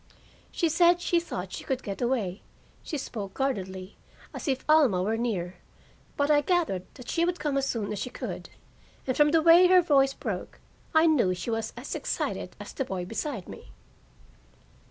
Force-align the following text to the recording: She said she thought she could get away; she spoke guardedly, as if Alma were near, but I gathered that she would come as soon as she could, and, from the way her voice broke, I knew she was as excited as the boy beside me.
She 0.51 0.67
said 0.67 0.99
she 0.99 1.19
thought 1.19 1.53
she 1.53 1.63
could 1.63 1.83
get 1.83 2.01
away; 2.01 2.41
she 2.81 2.97
spoke 2.97 3.35
guardedly, 3.35 3.97
as 4.33 4.47
if 4.47 4.65
Alma 4.67 5.03
were 5.03 5.15
near, 5.15 5.57
but 6.17 6.31
I 6.31 6.41
gathered 6.41 6.87
that 6.95 7.07
she 7.07 7.23
would 7.23 7.39
come 7.39 7.55
as 7.55 7.67
soon 7.67 7.91
as 7.93 7.99
she 7.99 8.09
could, 8.09 8.49
and, 9.05 9.15
from 9.15 9.29
the 9.29 9.43
way 9.43 9.67
her 9.67 9.83
voice 9.83 10.15
broke, 10.15 10.59
I 10.95 11.05
knew 11.05 11.35
she 11.35 11.51
was 11.51 11.71
as 11.77 11.93
excited 11.93 12.55
as 12.59 12.73
the 12.73 12.83
boy 12.83 13.05
beside 13.05 13.47
me. 13.47 13.69